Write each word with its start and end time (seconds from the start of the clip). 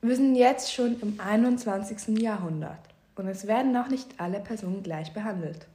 Wir 0.00 0.14
sind 0.14 0.36
jetzt 0.36 0.72
schon 0.72 1.00
im 1.00 1.18
21. 1.18 2.20
Jahrhundert 2.20 2.78
und 3.16 3.26
es 3.26 3.48
werden 3.48 3.72
noch 3.72 3.88
nicht 3.88 4.20
alle 4.20 4.38
Personen 4.38 4.84
gleich 4.84 5.12
behandelt. 5.12 5.66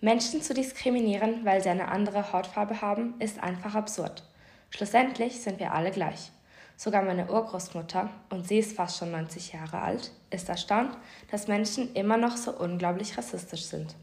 Menschen 0.00 0.42
zu 0.42 0.54
diskriminieren, 0.54 1.44
weil 1.44 1.60
sie 1.60 1.70
eine 1.70 1.88
andere 1.88 2.32
Hautfarbe 2.32 2.80
haben, 2.82 3.14
ist 3.18 3.42
einfach 3.42 3.74
absurd. 3.74 4.22
Schlussendlich 4.70 5.40
sind 5.40 5.58
wir 5.58 5.74
alle 5.74 5.90
gleich. 5.90 6.30
Sogar 6.76 7.02
meine 7.02 7.28
Urgroßmutter, 7.28 8.10
und 8.30 8.46
sie 8.46 8.58
ist 8.58 8.76
fast 8.76 8.98
schon 8.98 9.10
90 9.10 9.54
Jahre 9.54 9.80
alt, 9.80 10.12
ist 10.30 10.48
erstaunt, 10.48 10.96
dass 11.28 11.48
Menschen 11.48 11.92
immer 11.94 12.16
noch 12.16 12.36
so 12.36 12.52
unglaublich 12.52 13.18
rassistisch 13.18 13.64
sind. 13.64 13.96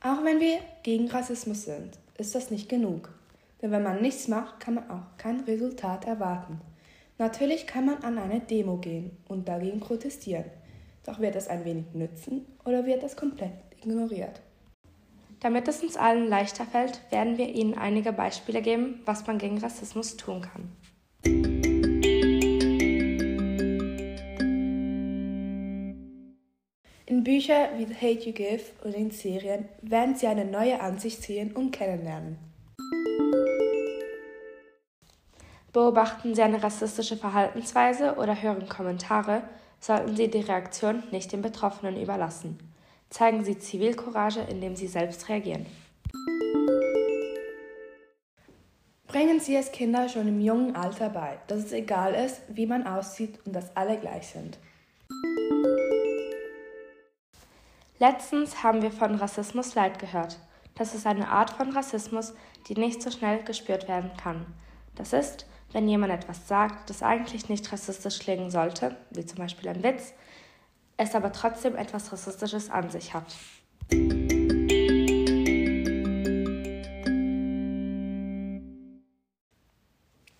Auch 0.00 0.22
wenn 0.22 0.38
wir 0.38 0.60
gegen 0.84 1.10
Rassismus 1.10 1.64
sind, 1.64 1.98
ist 2.18 2.36
das 2.36 2.52
nicht 2.52 2.68
genug. 2.68 3.08
Denn 3.62 3.70
wenn 3.70 3.82
man 3.82 4.02
nichts 4.02 4.28
macht, 4.28 4.60
kann 4.60 4.74
man 4.74 4.90
auch 4.90 5.16
kein 5.16 5.40
Resultat 5.40 6.04
erwarten. 6.04 6.60
Natürlich 7.18 7.66
kann 7.66 7.86
man 7.86 8.02
an 8.02 8.18
eine 8.18 8.40
Demo 8.40 8.76
gehen 8.76 9.16
und 9.26 9.48
dagegen 9.48 9.80
protestieren. 9.80 10.44
Doch 11.06 11.20
wird 11.20 11.34
das 11.34 11.48
ein 11.48 11.64
wenig 11.64 11.86
nützen 11.94 12.44
oder 12.64 12.84
wird 12.84 13.02
das 13.02 13.16
komplett 13.16 13.52
ignoriert? 13.80 14.40
Damit 15.40 15.68
es 15.68 15.82
uns 15.82 15.96
allen 15.96 16.28
leichter 16.28 16.64
fällt, 16.64 17.00
werden 17.10 17.38
wir 17.38 17.48
Ihnen 17.48 17.74
einige 17.74 18.12
Beispiele 18.12 18.60
geben, 18.62 19.00
was 19.04 19.26
man 19.26 19.38
gegen 19.38 19.58
Rassismus 19.58 20.16
tun 20.16 20.42
kann. 20.42 20.72
In 27.08 27.22
Büchern 27.22 27.78
wie 27.78 27.86
The 27.86 27.94
Hate 27.94 28.26
You 28.26 28.32
Give 28.32 28.64
oder 28.84 28.96
in 28.96 29.10
Serien 29.10 29.68
werden 29.80 30.16
Sie 30.16 30.26
eine 30.26 30.44
neue 30.44 30.80
Ansicht 30.80 31.22
sehen 31.22 31.52
und 31.52 31.70
kennenlernen. 31.70 32.45
Beobachten 35.76 36.34
Sie 36.34 36.40
eine 36.40 36.62
rassistische 36.62 37.18
Verhaltensweise 37.18 38.14
oder 38.14 38.40
hören 38.40 38.66
Kommentare, 38.66 39.42
sollten 39.78 40.16
Sie 40.16 40.30
die 40.30 40.40
Reaktion 40.40 41.02
nicht 41.10 41.32
den 41.32 41.42
Betroffenen 41.42 42.00
überlassen. 42.00 42.58
Zeigen 43.10 43.44
Sie 43.44 43.58
Zivilcourage, 43.58 44.40
indem 44.40 44.74
Sie 44.74 44.86
selbst 44.86 45.28
reagieren. 45.28 45.66
Bringen 49.06 49.38
Sie 49.38 49.54
es 49.54 49.70
Kinder 49.70 50.08
schon 50.08 50.28
im 50.28 50.40
jungen 50.40 50.74
Alter 50.74 51.10
bei, 51.10 51.36
dass 51.46 51.58
es 51.58 51.72
egal 51.72 52.14
ist, 52.14 52.40
wie 52.48 52.64
man 52.64 52.86
aussieht 52.86 53.38
und 53.44 53.52
dass 53.52 53.76
alle 53.76 53.98
gleich 53.98 54.28
sind. 54.28 54.56
Letztens 57.98 58.62
haben 58.62 58.80
wir 58.80 58.92
von 58.92 59.16
Rassismus 59.16 59.74
Leid 59.74 59.98
gehört. 59.98 60.38
Das 60.74 60.94
ist 60.94 61.06
eine 61.06 61.28
Art 61.28 61.50
von 61.50 61.68
Rassismus, 61.72 62.32
die 62.66 62.76
nicht 62.76 63.02
so 63.02 63.10
schnell 63.10 63.42
gespürt 63.42 63.88
werden 63.88 64.12
kann. 64.16 64.46
Das 64.94 65.12
ist, 65.12 65.44
wenn 65.76 65.88
jemand 65.88 66.10
etwas 66.10 66.48
sagt, 66.48 66.88
das 66.88 67.02
eigentlich 67.02 67.50
nicht 67.50 67.70
rassistisch 67.70 68.20
klingen 68.20 68.50
sollte, 68.50 68.96
wie 69.10 69.26
zum 69.26 69.36
Beispiel 69.36 69.68
ein 69.68 69.82
Witz, 69.82 70.14
es 70.96 71.14
aber 71.14 71.32
trotzdem 71.32 71.76
etwas 71.76 72.10
Rassistisches 72.10 72.70
an 72.70 72.88
sich 72.88 73.12
hat. 73.12 73.36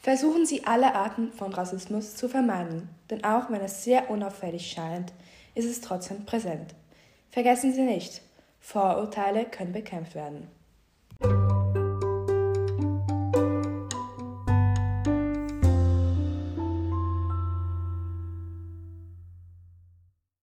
Versuchen 0.00 0.46
Sie 0.46 0.66
alle 0.66 0.96
Arten 0.96 1.32
von 1.32 1.52
Rassismus 1.52 2.16
zu 2.16 2.28
vermeiden, 2.28 2.88
denn 3.08 3.22
auch 3.22 3.50
wenn 3.50 3.60
es 3.60 3.84
sehr 3.84 4.10
unauffällig 4.10 4.72
scheint, 4.72 5.12
ist 5.54 5.66
es 5.66 5.80
trotzdem 5.80 6.26
präsent. 6.26 6.74
Vergessen 7.30 7.72
Sie 7.72 7.82
nicht, 7.82 8.20
Vorurteile 8.58 9.44
können 9.44 9.72
bekämpft 9.72 10.16
werden. 10.16 10.48